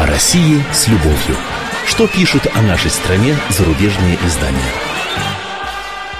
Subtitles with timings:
[0.00, 1.36] О России с любовью.
[1.84, 4.56] Что пишут о нашей стране зарубежные издания?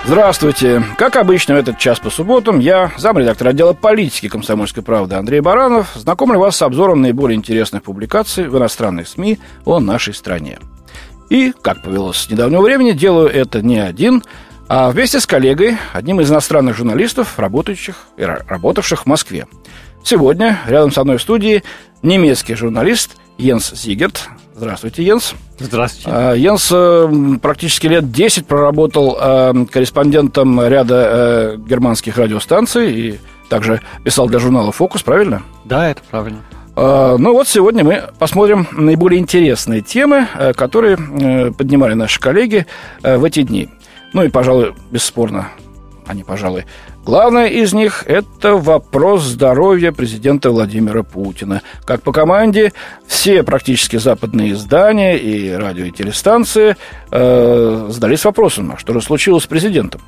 [0.05, 0.85] Здравствуйте.
[0.99, 5.93] Как обычно, в этот час по субботам я, замредактор отдела политики «Комсомольской правды» Андрей Баранов,
[5.95, 10.59] знакомлю вас с обзором наиболее интересных публикаций в иностранных СМИ о нашей стране.
[11.31, 14.23] И, как повелось с недавнего времени, делаю это не один,
[14.69, 19.47] а вместе с коллегой, одним из иностранных журналистов, работающих и работавших в Москве.
[20.05, 21.63] Сегодня рядом со мной в студии
[22.03, 24.29] немецкий журналист Йенс Зигерт.
[24.55, 25.35] Здравствуйте, Йенс.
[25.59, 26.11] Здравствуйте.
[26.13, 33.81] А, Йенс э, практически лет 10 проработал э, корреспондентом ряда э, германских радиостанций и также
[34.05, 35.43] писал для журнала «Фокус», правильно?
[35.65, 36.41] Да, это правильно.
[36.77, 40.99] А, ну вот сегодня мы посмотрим наиболее интересные темы, которые
[41.53, 42.67] поднимали наши коллеги
[43.03, 43.71] в эти дни.
[44.13, 45.49] Ну и, пожалуй, бесспорно,
[46.11, 46.65] они, пожалуй,
[47.05, 51.63] Главное из них– это вопрос здоровья президента Владимира Путина.
[51.87, 52.73] Как по команде,
[53.07, 56.77] все практически западные издания и радио и телестанции
[57.11, 60.03] э, задались вопросом, а что же случилось с президентом.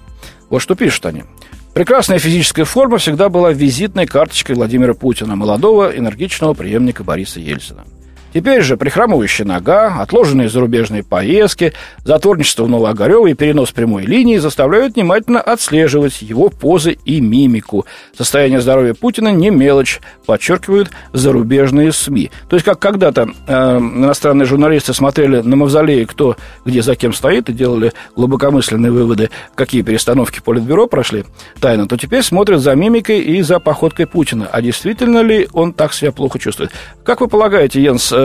[0.51, 1.25] Вот что пишут они.
[1.73, 7.85] Прекрасная физическая форма всегда была визитной карточкой Владимира Путина, молодого энергичного преемника Бориса Ельцина.
[8.33, 11.73] Теперь же прихрамывающая нога, отложенные зарубежные поездки,
[12.05, 17.85] затворничество в Новоогарево и перенос прямой линии заставляют внимательно отслеживать его позы и мимику.
[18.17, 22.31] Состояние здоровья Путина не мелочь, подчеркивают зарубежные СМИ.
[22.49, 27.49] То есть, как когда-то э, иностранные журналисты смотрели на мавзолеи, кто где за кем стоит,
[27.49, 31.25] и делали глубокомысленные выводы, какие перестановки Политбюро прошли
[31.61, 34.49] тайно, то теперь смотрят за мимикой и за походкой Путина.
[34.51, 36.71] А действительно ли он так себя плохо чувствует?
[37.05, 38.22] Как вы полагаете, Йенс, э,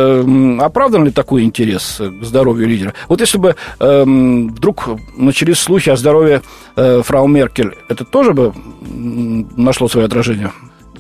[0.60, 2.94] оправдан ли такой интерес к здоровью лидера?
[3.08, 6.42] Вот если бы э, вдруг начались слухи о здоровье
[6.76, 8.54] э, фрау Меркель, это тоже бы
[9.56, 10.52] нашло свое отражение?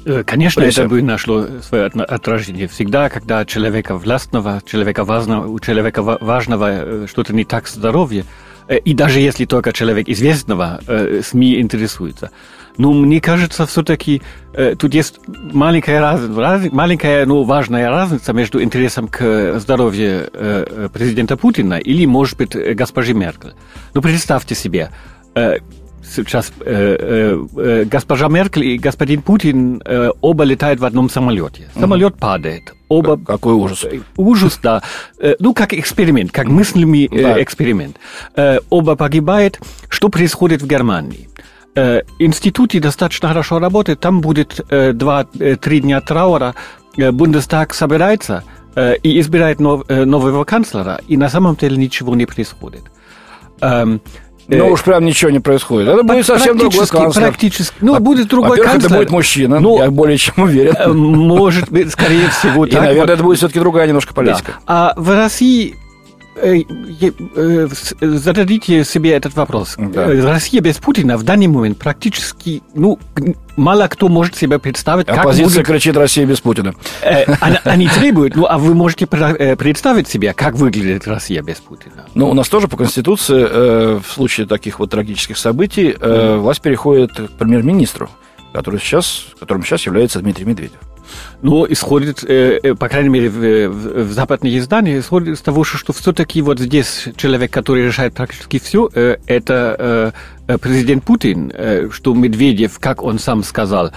[0.07, 2.67] Э, конечно, это бы нашло свое отражение.
[2.67, 7.67] Всегда, когда человека властного, человека важного, у человека важного э, что-то не так
[8.69, 10.79] э, и даже если только человек известного,
[11.23, 12.31] СМИ интересуется.
[12.77, 14.21] Но мне кажется, все-таки
[14.53, 20.89] э, тут есть маленькая, раз, раз, маленькая, но важная разница между интересом к здоровью э,
[20.93, 23.53] президента Путина или, может быть, госпожи Меркель.
[23.93, 24.91] Ну, представьте себе,
[25.35, 25.57] э,
[26.15, 31.69] сейчас э, э, госпожа Меркель и господин Путин э, оба летают в одном самолете.
[31.79, 32.19] Самолет mm.
[32.19, 32.73] падает.
[32.87, 33.17] Оба...
[33.17, 33.85] Какой ужас.
[34.15, 34.81] Ужас, да.
[35.19, 37.41] Э, ну, как эксперимент, как мысленный э, да.
[37.43, 37.97] эксперимент.
[38.35, 39.59] Э, оба погибают.
[39.89, 41.29] Что происходит в Германии?
[41.77, 46.55] Э, институте достаточно хорошо работает, там будет э, два-три дня траура,
[46.97, 48.43] э, Бундестаг собирается
[48.75, 52.83] э, и избирает нов, э, нового канцлера, и на самом деле ничего не происходит.
[54.49, 55.89] Ну уж прям ничего не происходит.
[55.89, 57.25] Это будет совсем другой канцлер.
[57.25, 57.75] Практически.
[57.81, 58.85] Ну, а, будет другой канцлер.
[58.85, 60.97] это будет мужчина, ну, я более чем уверен.
[60.97, 62.75] Может быть, скорее всего, так.
[62.75, 63.09] И, наверное, вот.
[63.09, 64.53] это будет все-таки другая немножко политика.
[64.53, 64.61] Да.
[64.67, 65.86] А в России Э, э,
[68.01, 69.75] зададите себе этот вопрос.
[69.77, 70.11] Да.
[70.11, 72.99] Э, Россия без Путина в данный момент практически, ну,
[73.55, 75.67] мало кто может себе представить, как Оппозиция будет...
[75.67, 76.75] кричит «Россия без Путина».
[77.63, 82.05] Они требуют, ну, а вы можете представить себе, как выглядит Россия без Путина?
[82.13, 85.95] Ну, у нас тоже по Конституции в случае таких вот трагических событий
[86.37, 88.09] власть переходит к премьер-министру,
[88.53, 90.79] который сейчас, которым сейчас является Дмитрий Медведев.
[91.41, 95.63] Ну, исходит, э, э, по крайней мере, в, в, в западных изданиях, исходит из того,
[95.63, 100.13] что все-таки вот здесь человек, который решает практически все, э, это
[100.61, 101.51] президент Путин,
[101.91, 103.91] что Медведев, как он сам сказал,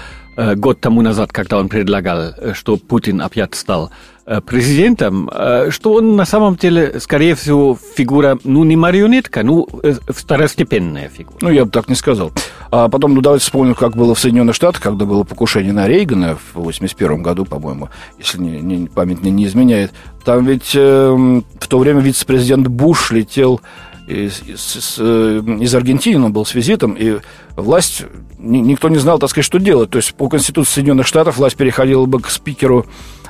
[0.56, 6.14] год тому назад, когда он предлагал, что Путин опять стал Э, президентом, э, что он
[6.14, 11.38] на самом деле, скорее всего, фигура, ну, не марионетка, ну, э, второстепенная фигура.
[11.40, 12.30] Ну, я бы так не сказал.
[12.70, 16.36] А потом, ну, давайте вспомним, как было в Соединенных Штатах, когда было покушение на Рейгана
[16.36, 19.90] в 81 году, по-моему, если не, не, память не, не изменяет.
[20.24, 21.10] Там ведь э,
[21.58, 23.60] в то время вице-президент Буш летел
[24.06, 27.18] из, из, из Аргентины, он был с визитом, и
[27.56, 28.04] власть,
[28.38, 29.90] никто не знал, так сказать, что делать.
[29.90, 32.86] То есть по Конституции Соединенных Штатов власть переходила бы к спикеру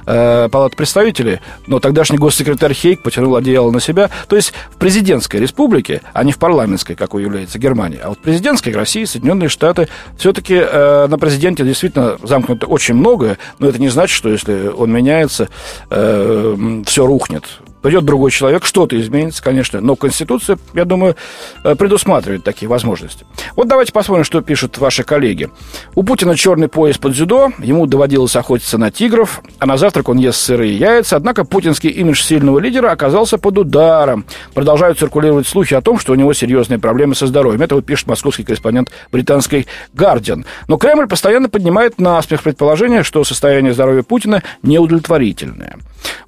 [0.07, 4.11] э, Палаты представителей, но тогдашний госсекретарь Хейк потянул одеяло на себя.
[4.29, 8.21] То есть в президентской республике, а не в парламентской, какой является Германия, а вот в
[8.21, 13.89] президентской России, Соединенные Штаты, все-таки э, на президенте действительно замкнуто очень многое, но это не
[13.89, 15.49] значит, что если он меняется,
[15.91, 17.45] э, все рухнет.
[17.83, 21.17] Придет другой человек, что-то изменится, конечно, но Конституция, я думаю,
[21.65, 23.25] э, предусматривает такие возможности.
[23.57, 25.49] Вот давайте посмотрим, что пишут ваши коллеги.
[25.95, 30.19] У Путина черный пояс под дзюдо, ему доводилось охотиться на тигров, а на завтрак он
[30.19, 34.27] ест сырые яйца, однако путинский имидж сильного лидера оказался под ударом.
[34.55, 37.63] Продолжают циркулировать слухи о том, что у него серьезные проблемы со здоровьем.
[37.63, 40.45] Это вот пишет московский корреспондент британской «Гардиан».
[40.69, 45.77] Но Кремль постоянно поднимает на смех предположение, что состояние здоровья Путина неудовлетворительное.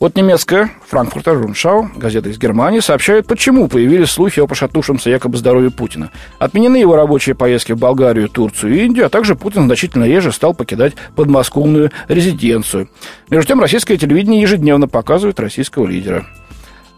[0.02, 5.70] Вот немецкая Франкфуртер Руншау, газета из Германии, сообщает, почему появились слухи о пошатнувшемся якобы здоровье
[5.70, 6.10] Путина.
[6.40, 10.54] Отменены его рабочие поездки в Болгарию, Турцию и Индию, а также Путин значительно реже стал
[10.54, 12.88] покидать подмосковную резиденцию.
[13.31, 16.26] Между тем, российское телевидение ежедневно показывает российского лидера.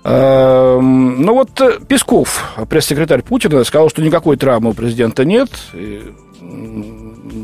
[0.05, 5.51] Эм, ну вот э, Песков, пресс-секретарь Путина, сказал, что никакой травмы у президента нет.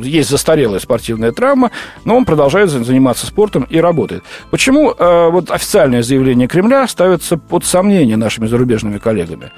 [0.03, 1.71] Есть застарелая спортивная травма,
[2.05, 4.25] но он продолжает заниматься спортом и работает.
[4.50, 9.50] Почему э, вот официальное заявление Кремля ставится под сомнение нашими зарубежными коллегами?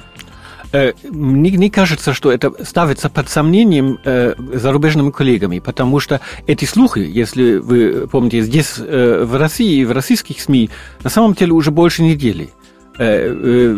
[0.72, 6.64] Э, мне, мне кажется, что это ставится под сомнением э, зарубежными коллегами, потому что эти
[6.64, 10.70] слухи, если вы помните, здесь э, в России, в российских СМИ,
[11.04, 12.50] на самом деле уже больше недели.
[12.98, 13.74] Э, э,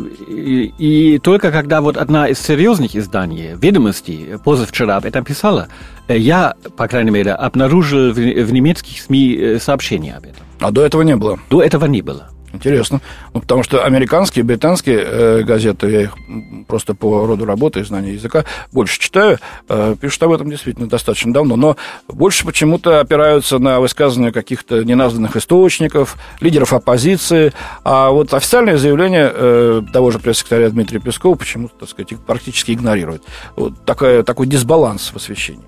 [0.79, 5.69] и только когда вот одна из серьезных изданий, «Ведомости», позавчера об этом писала,
[6.09, 10.43] э, я, по крайней мере, обнаружил в немецких СМИ сообщение об этом.
[10.61, 11.39] А до этого не было?
[11.49, 12.34] До этого не было.
[12.55, 13.01] Интересно.
[13.33, 16.17] Ну, потому что американские, британские э, газеты, я их
[16.69, 21.33] просто по роду работы и знания языка больше читаю, э, пишут об этом действительно достаточно
[21.33, 21.77] давно, но
[22.09, 27.53] больше почему-то опираются на высказывания каких-то неназванных источников, лидеров оппозиции,
[27.83, 33.23] а вот официальное заявление э, того же пресс-секретаря Дмитрия Пескова почему-то, так сказать, практически игнорирует.
[33.57, 35.65] Вот такая, такой дисбаланс в освещении.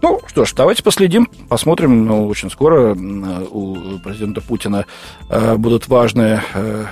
[0.00, 2.06] Ну, что ж, давайте последим, посмотрим.
[2.06, 4.86] Ну, очень скоро у президента Путина
[5.28, 6.84] э, будут важные э,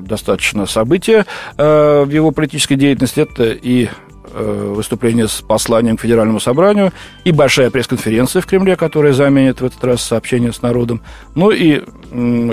[0.00, 3.20] достаточно события э, в его политической деятельности.
[3.20, 3.88] Это и
[4.28, 6.92] выступление с посланием к Федеральному собранию,
[7.24, 11.00] и большая пресс-конференция в Кремле, которая заменит в этот раз сообщение с народом,
[11.34, 11.82] ну и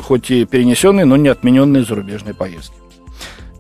[0.02, 2.76] хоть и перенесенные, но не отмененные зарубежные поездки.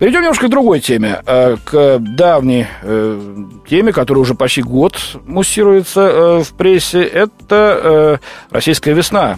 [0.03, 6.01] Перейдем немножко к другой теме, э, к давней э, теме, которая уже почти год муссируется
[6.01, 7.03] э, в прессе.
[7.03, 8.19] Это
[8.49, 9.37] российская весна,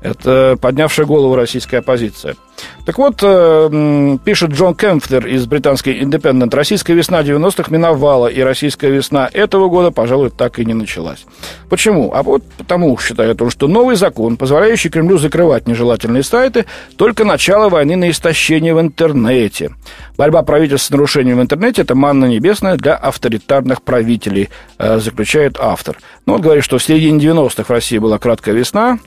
[0.00, 2.36] это поднявшая голову российская оппозиция.
[2.86, 8.90] Так вот, э, пишет Джон Кемфлер из британской Independent, российская весна 90-х миновала, и российская
[8.90, 11.24] весна этого года, пожалуй, так и не началась.
[11.68, 12.12] Почему?
[12.14, 16.66] А вот потому, считает он, что новый закон, позволяющий Кремлю закрывать нежелательные сайты,
[16.96, 19.70] только начало войны на истощение в интернете.
[20.16, 24.48] Борьба правительства с нарушением в интернете– это манна небесная для авторитарных правителей,
[24.78, 25.98] э, заключает автор.
[26.26, 28.98] Ну, он говорит, что в середине 90-х в России была краткая весна,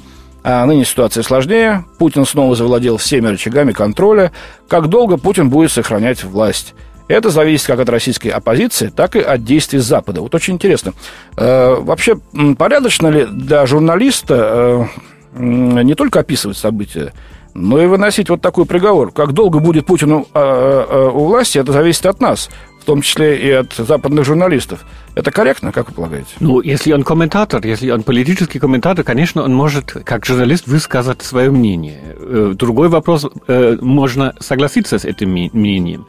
[0.44, 1.86] а ныне ситуация сложнее.
[2.00, 4.32] Путин снова завладел всеми рычагами контроля.
[4.68, 6.74] Как долго Путин будет сохранять власть?
[7.08, 10.22] Это зависит как от российской оппозиции, так и от действий Запада.
[10.22, 10.94] Вот очень интересно.
[11.36, 12.18] Э, вообще,
[12.58, 14.88] порядочно ли для журналиста
[15.36, 17.14] э, не только описывать события,
[17.54, 19.12] но и выносить вот такой приговор?
[19.12, 22.50] Как долго будет Путин у, э, у власти, это зависит от нас
[22.82, 24.86] в том числе и от западных журналистов.
[25.14, 26.30] Это корректно, как вы полагаете?
[26.40, 31.52] Ну, если он комментатор, если он политический комментатор, конечно, он может, как журналист, высказать свое
[31.52, 32.02] мнение.
[32.18, 36.08] Э, другой вопрос, э, можно согласиться с этим мнением.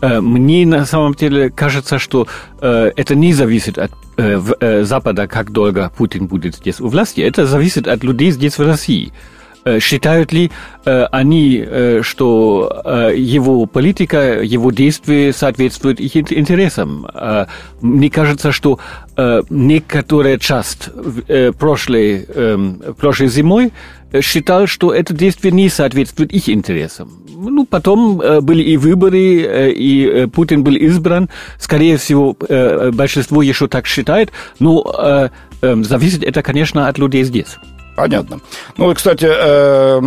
[0.00, 2.26] Э, мне на самом деле кажется, что
[2.60, 3.90] это не зависит от
[4.82, 7.22] Запада, как долго Путин будет здесь у власти.
[7.22, 9.12] Это зависит от людей здесь в России.
[9.64, 10.50] Э, считают ли
[10.84, 12.82] э, они, э, что
[13.14, 17.06] его политика, его действия соответствуют их интересам?
[17.80, 18.78] Мне кажется, что
[19.50, 20.88] некоторая часть
[21.58, 23.72] прошлой, эм, прошлой зимой
[24.20, 27.10] считал, что это действие не соответствует их интересам.
[27.34, 31.28] Ну, потом были и выборы, и Путин был избран.
[31.58, 32.36] Скорее всего,
[32.92, 34.32] большинство еще так считает.
[34.58, 35.30] Но
[35.62, 37.58] эм, зависит это, конечно, от людей здесь.
[37.94, 38.40] Понятно.
[38.78, 40.00] Ну, и, кстати, э,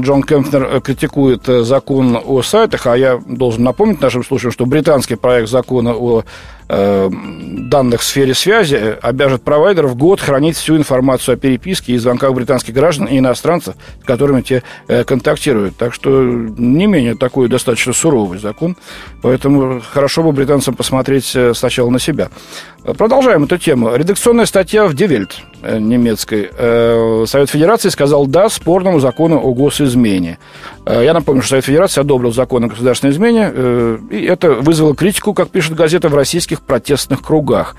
[0.00, 5.16] Джон Кемпнер критикует э, закон о сайтах, а я должен напомнить нашим слушателям, что британский
[5.16, 6.24] проект закона о
[6.63, 6.63] Э,
[7.74, 12.74] данных в сфере связи обяжет провайдеров год хранить всю информацию о переписке и звонках британских
[12.74, 15.76] граждан и иностранцев, с которыми те э, контактируют.
[15.76, 18.76] Так что не менее такой достаточно суровый закон.
[19.22, 22.28] Поэтому хорошо бы британцам посмотреть э, сначала на себя.
[22.98, 23.94] Продолжаем эту тему.
[23.96, 26.50] Редакционная статья в Die Welt немецкой.
[27.26, 30.38] Совет Федерации сказал «да» спорному закону о госизмене.
[30.86, 35.48] Я напомню, что Совет Федерации одобрил закон о государственной измене, и это вызвало критику, как
[35.48, 37.76] пишет газета, в российских протестных кругах.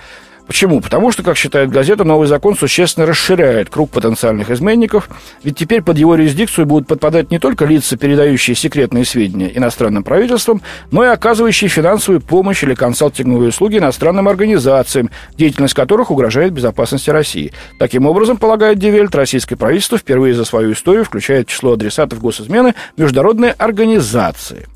[0.47, 0.79] Почему?
[0.79, 5.09] Потому что, как считает газета, новый закон существенно расширяет круг потенциальных изменников,
[5.43, 10.61] ведь теперь под его юрисдикцию будут подпадать не только лица, передающие секретные сведения иностранным правительствам,
[10.91, 17.51] но и оказывающие финансовую помощь или консалтинговые услуги иностранным организациям, деятельность которых угрожает безопасности России.
[17.79, 22.75] Таким образом, полагает Die Welt, российское правительство впервые за свою историю включает число адресатов госизмены
[22.97, 24.67] международные организации.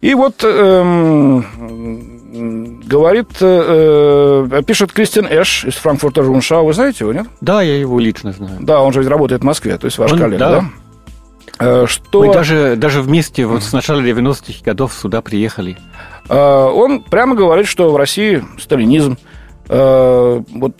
[0.00, 6.66] И вот эм, говорит, э, э, пишет Кристиан Эш из Frankfurter Rundschau.
[6.66, 7.26] Вы знаете его, нет?
[7.40, 8.58] Да, я его лично знаю.
[8.60, 10.64] Да, он же ведь работает в Москве, то есть ваш он, коллега, да?
[11.58, 11.86] да?
[11.86, 12.24] что...
[12.24, 15.76] Мы даже, даже вместе вот с начала 90-х годов сюда приехали.
[16.28, 19.18] Он прямо говорит, что в России сталинизм,
[19.68, 20.74] вот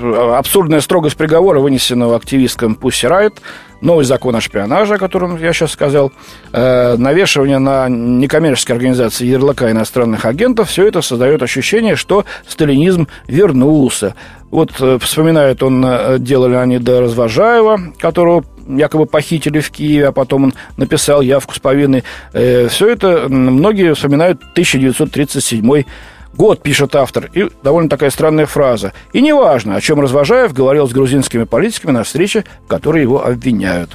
[0.00, 3.40] абсурдная строгость приговора, вынесенного активисткам Пусси Райт,
[3.84, 6.12] новый закон о шпионаже, о котором я сейчас сказал,
[6.52, 14.14] э, навешивание на некоммерческие организации ярлыка иностранных агентов, все это создает ощущение, что сталинизм вернулся.
[14.50, 20.44] Вот э, вспоминает он э, дело Леонида Развожаева, которого якобы похитили в Киеве, а потом
[20.44, 22.02] он написал явку с повинной.
[22.32, 25.84] Все это многие вспоминают 1937
[26.36, 28.92] Год, пишет автор, и довольно такая странная фраза.
[29.12, 33.90] И неважно, о чем Развожаев говорил с грузинскими политиками на встрече, в которой его обвиняют.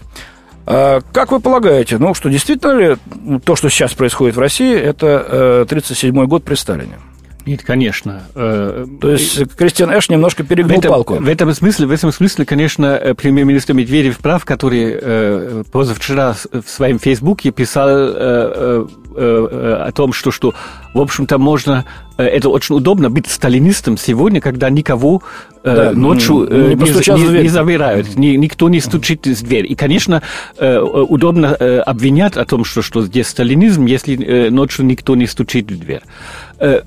[0.65, 2.98] А, как вы полагаете, ну что действительно ли
[3.43, 7.00] то, что сейчас происходит в России, это 1937 год при Сталине?
[7.50, 8.22] Нет, конечно.
[8.36, 11.15] Э, То есть Кристиан Эш немножко перегнул в этом, палку.
[11.15, 16.70] В этом смысле, в этом смысле, конечно, э, премьер-министр Медведев прав, который э, позавчера в
[16.70, 20.53] своем фейсбуке писал э, э, о том, что, что
[20.94, 21.86] в общем-то, можно...
[22.20, 25.24] Э, это очень удобно быть сталинистом сегодня, когда никого
[25.63, 29.65] э, да, ночью э, не, не, не, не забирают, ни, никто не стучит в дверь.
[29.72, 30.22] И, конечно,
[30.60, 35.25] э, удобно э, обвинять о том, что, что здесь сталинизм, если э, ночью никто не
[35.25, 36.03] стучит в дверь.
[36.60, 36.82] Э, Э,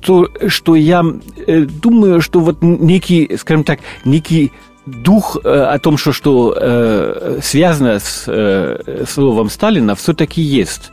[0.00, 1.04] то, что я
[1.46, 4.52] э, думаю, что вот некий, скажем так, некий
[4.86, 8.24] дух э, о том, что, что связано с
[9.08, 10.92] словом Сталина, все-таки есть.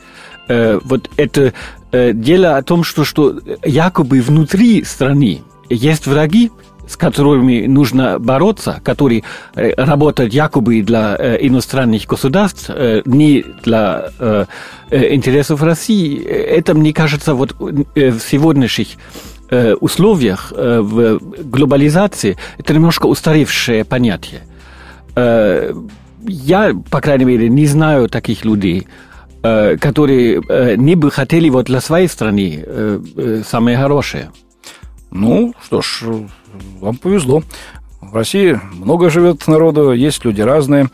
[0.49, 1.53] Вот это
[1.91, 6.51] дело о том, что, что якобы внутри страны есть враги,
[6.87, 9.23] с которыми нужно бороться, которые
[9.55, 14.11] э, работают якобы для э, иностранных государств, э, не для
[14.89, 18.87] интересов России, это, мне кажется, вот в сегодняшних
[19.81, 24.43] условиях в глобализации это немножко устаревшее понятие.
[26.23, 28.87] Я, по крайней мере, не знаю таких людей,
[29.41, 32.63] которые не бы хотели вот для своей страны
[33.45, 34.31] самое хорошее.
[35.11, 36.03] Ну, что ж,
[36.79, 37.43] вам повезло.
[38.01, 40.89] В России много живет народу, есть люди разные.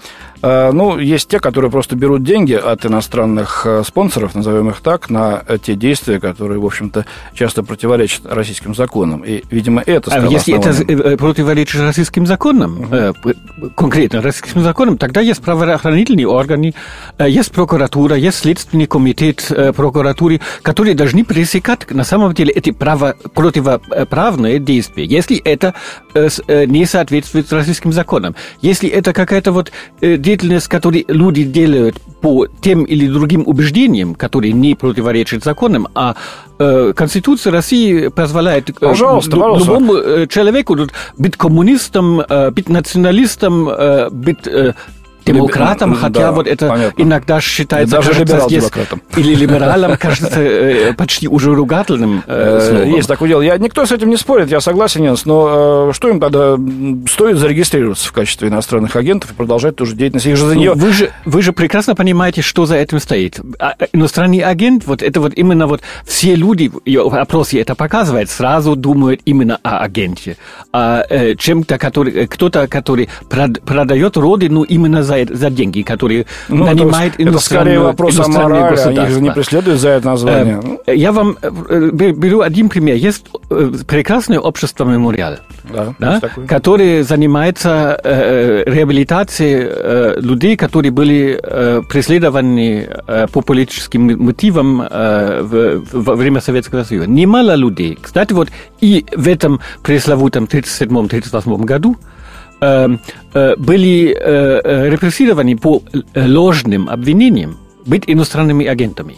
[0.45, 5.09] А, ну, есть те, которые просто берут деньги от иностранных э, спонсоров, назовем их так,
[5.09, 9.21] на те действия, которые, в общем-то, часто противоречат российским законам.
[9.21, 10.83] И, видимо, это стало А если основным...
[10.89, 13.69] это э, противоречит российским законам, угу.
[13.77, 16.73] конкретно российским законам, тогда есть правоохранительные органы,
[17.19, 24.59] есть прокуратура, есть следственный комитет прокуратуры, которые должны пресекать на самом деле эти право, противоправные
[24.59, 25.73] действия, если это
[26.13, 28.35] не соответствует российским законам.
[28.61, 29.71] Если это какая-то вот
[30.33, 36.15] деятельность, которую люди делают по тем или другим убеждениям, которые не противоречат законам, а
[36.59, 39.71] э, Конституция России позволяет э, пожалуйста, пожалуйста.
[39.71, 40.77] любому э, человеку
[41.17, 44.73] быть коммунистом, э, быть националистом, э, быть э,
[45.25, 47.01] демократом, хотя да, вот это понятно.
[47.01, 47.97] иногда считается...
[47.97, 49.01] даже либерал-демократом.
[49.15, 52.89] Или либералом, кажется, э, почти уже ругательным э, э.
[52.89, 53.41] Есть такое дело.
[53.41, 56.57] Я, никто с этим не спорит, я согласен, Янс, но что им тогда
[57.09, 60.25] стоит зарегистрироваться в качестве иностранных агентов и продолжать ту же деятельность?
[60.25, 60.73] Их же за нее...
[60.73, 63.39] Вы же, вы же прекрасно понимаете, что за этим стоит.
[63.59, 68.75] А, иностранный агент, вот это вот именно вот все люди, в опросе это показывает, сразу
[68.75, 70.37] думают именно о агенте.
[70.71, 77.13] А чем-то, который, кто-то, который продает родину именно за за, за деньги, которые ну, нанимает
[77.17, 80.61] это, это скорее вопрос о морали, они же не преследуют за это название.
[80.85, 82.95] Э, я вам э, беру один пример.
[82.95, 91.39] Есть э, прекрасное общество «Мемориал», да, да, которое занимается э, реабилитацией э, людей, которые были
[91.41, 97.09] э, преследованы э, по политическим мотивам э, в, во время Советского Союза.
[97.09, 97.97] Немало людей.
[98.01, 98.49] Кстати, вот
[98.81, 102.13] и в этом пресловутом 37-38 году э,
[103.57, 105.81] были э, репрессированы по
[106.15, 109.17] ложным обвинениям быть иностранными агентами.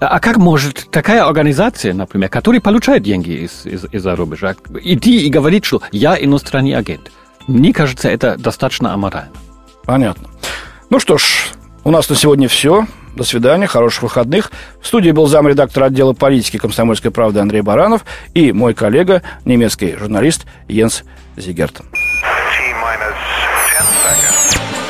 [0.00, 5.28] А как может такая организация, например, которая получает деньги из, из, из-за рубежа, идти и
[5.28, 7.12] говорить, что я иностранный агент?
[7.46, 9.32] Мне кажется, это достаточно аморально.
[9.84, 10.28] Понятно.
[10.88, 11.52] Ну что ж,
[11.84, 12.86] у нас на сегодня все.
[13.14, 14.52] До свидания, хороших выходных.
[14.80, 20.46] В студии был замредактор отдела политики комсомольской правды Андрей Баранов и мой коллега, немецкий журналист
[20.68, 21.02] Йенс
[21.36, 21.82] Зигерт.